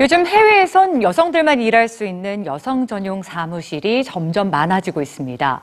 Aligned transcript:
요즘 0.00 0.26
해외에선 0.26 1.02
여성들만 1.02 1.60
일할 1.60 1.86
수 1.86 2.06
있는 2.06 2.46
여성 2.46 2.86
전용 2.86 3.22
사무실이 3.22 4.02
점점 4.02 4.48
많아지고 4.48 5.02
있습니다. 5.02 5.60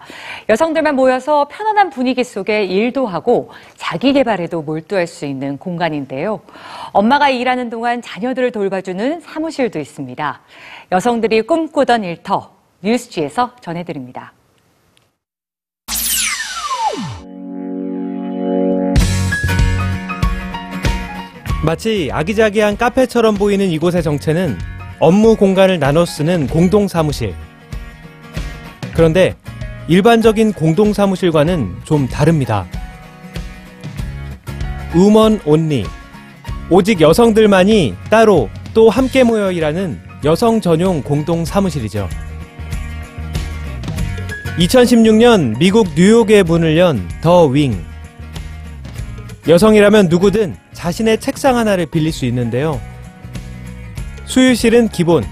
여성들만 0.48 0.95
모여서 0.95 1.48
편안한 1.50 1.89
분위기 1.89 2.23
속에 2.23 2.63
일도 2.66 3.08
하고 3.08 3.50
자기 3.77 4.13
개발에도 4.13 4.62
몰두할 4.62 5.08
수 5.08 5.26
있는 5.26 5.58
공간인데요. 5.58 6.39
엄마가 6.94 7.30
일하는 7.30 7.71
동안 7.71 8.04
자녀들을 8.04 8.52
돌봐주는 8.52 9.21
사무실도 9.21 9.80
있습니다. 9.80 10.41
여성들이 10.91 11.41
꿈꾸던 11.41 12.04
일터 12.04 12.52
뉴스지에서 12.84 13.55
전해드립니다. 13.59 14.34
마치 21.63 22.09
아기자기한 22.11 22.77
카페처럼 22.77 23.35
보이는 23.35 23.67
이곳의 23.70 24.03
정체는 24.03 24.57
업무 24.99 25.35
공간을 25.35 25.80
나눠 25.80 26.05
쓰는 26.05 26.47
공동 26.47 26.88
사무실. 26.88 27.33
그런데 28.93 29.35
일반적인 29.88 30.53
공동 30.53 30.93
사무실과는 30.93 31.75
좀 31.83 32.07
다릅니다. 32.07 32.66
우먼 34.95 35.39
온리. 35.45 35.85
오직 36.70 36.99
여성들만이 36.99 37.95
따로 38.09 38.49
또 38.73 38.89
함께 38.89 39.23
모여 39.23 39.52
일하는 39.52 39.99
여성 40.25 40.59
전용 40.59 41.02
공동 41.02 41.45
사무실이죠. 41.45 42.09
2016년 44.59 45.58
미국 45.59 45.88
뉴욕에 45.95 46.44
문을 46.44 46.77
연 46.77 47.08
더 47.21 47.45
윙. 47.45 47.83
여성이라면 49.47 50.08
누구든 50.09 50.55
자신의 50.78 51.20
책상 51.20 51.58
하나를 51.58 51.88
빌릴 51.88 52.11
수 52.11 52.25
있는데요. 52.25 52.80
수유실은 54.25 54.89
기본. 54.89 55.25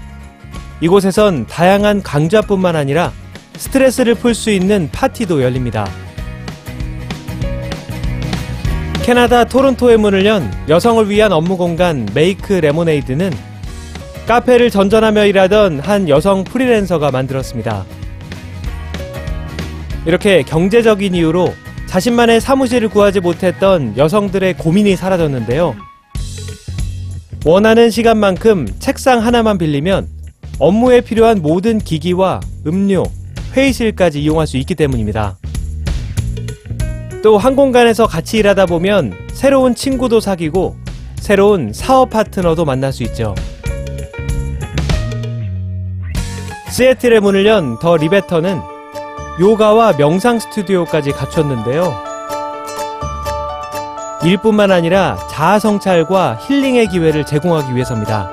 이곳에선 0.80 1.46
다양한 1.46 2.02
강좌뿐만 2.02 2.74
아니라 2.74 3.12
스트레스를 3.56 4.16
풀 4.16 4.34
수 4.34 4.50
있는 4.50 4.88
파티도 4.90 5.42
열립니다. 5.42 5.88
캐나다 9.04 9.44
토론토에 9.44 9.98
문을 9.98 10.26
연 10.26 10.52
여성을 10.68 11.08
위한 11.08 11.30
업무 11.30 11.56
공간 11.56 12.08
Make 12.12 12.54
Lemonade는 12.54 13.32
카페를 14.26 14.70
전전하며 14.70 15.26
일하던 15.26 15.78
한 15.78 16.08
여성 16.08 16.42
프리랜서가 16.42 17.12
만들었습니다. 17.12 17.84
이렇게 20.06 20.42
경제적인 20.42 21.14
이유로 21.14 21.54
자신만의 21.96 22.42
사무실을 22.42 22.90
구하지 22.90 23.20
못했던 23.20 23.96
여성들의 23.96 24.58
고민이 24.58 24.96
사라졌는데요. 24.96 25.74
원하는 27.46 27.88
시간만큼 27.88 28.68
책상 28.78 29.24
하나만 29.24 29.56
빌리면 29.56 30.06
업무에 30.58 31.00
필요한 31.00 31.40
모든 31.40 31.78
기기와 31.78 32.40
음료, 32.66 33.02
회의실까지 33.54 34.22
이용할 34.22 34.46
수 34.46 34.58
있기 34.58 34.74
때문입니다. 34.74 35.38
또 37.22 37.38
한 37.38 37.56
공간에서 37.56 38.06
같이 38.06 38.36
일하다 38.36 38.66
보면 38.66 39.14
새로운 39.32 39.74
친구도 39.74 40.20
사귀고 40.20 40.76
새로운 41.16 41.72
사업 41.72 42.10
파트너도 42.10 42.66
만날 42.66 42.92
수 42.92 43.04
있죠. 43.04 43.34
시애틀의 46.70 47.20
문을 47.20 47.46
연 47.46 47.78
더 47.78 47.96
리베터는 47.96 48.75
요가와 49.38 49.92
명상 49.98 50.38
스튜디오까지 50.38 51.12
갖췄는데요. 51.12 51.92
일뿐만 54.24 54.72
아니라 54.72 55.16
자아 55.28 55.58
성찰과 55.58 56.38
힐링의 56.40 56.88
기회를 56.88 57.26
제공하기 57.26 57.74
위해서입니다. 57.74 58.30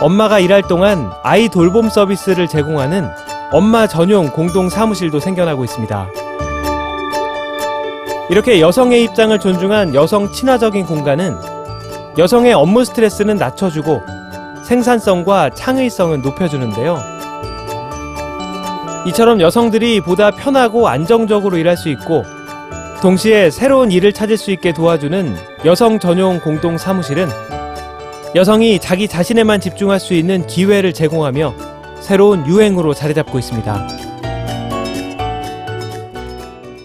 엄마가 0.00 0.40
일할 0.40 0.62
동안 0.62 1.12
아이 1.22 1.48
돌봄 1.48 1.88
서비스를 1.88 2.48
제공하는 2.48 3.08
엄마 3.52 3.86
전용 3.86 4.28
공동 4.30 4.68
사무실도 4.68 5.20
생겨나고 5.20 5.64
있습니다. 5.64 6.08
이렇게 8.30 8.60
여성의 8.60 9.04
입장을 9.04 9.38
존중한 9.38 9.94
여성 9.94 10.30
친화적인 10.30 10.86
공간은 10.86 11.36
여성의 12.18 12.52
업무 12.52 12.84
스트레스는 12.84 13.36
낮춰주고 13.36 14.02
생산성과 14.64 15.50
창의성은 15.50 16.20
높여주는데요. 16.20 16.98
이처럼 19.06 19.40
여성들이 19.40 20.00
보다 20.00 20.30
편하고 20.30 20.88
안정적으로 20.88 21.56
일할 21.56 21.76
수 21.76 21.88
있고 21.88 22.24
동시에 23.00 23.50
새로운 23.50 23.90
일을 23.92 24.12
찾을 24.12 24.36
수 24.36 24.50
있게 24.50 24.72
도와주는 24.72 25.36
여성 25.64 25.98
전용 25.98 26.40
공동 26.40 26.76
사무실은 26.76 27.28
여성이 28.34 28.78
자기 28.78 29.08
자신에만 29.08 29.60
집중할 29.60 30.00
수 30.00 30.14
있는 30.14 30.46
기회를 30.46 30.92
제공하며 30.92 31.54
새로운 32.00 32.46
유행으로 32.46 32.94
자리 32.94 33.14
잡고 33.14 33.38
있습니다. 33.38 34.07